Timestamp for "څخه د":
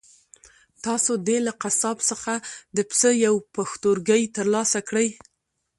2.09-2.77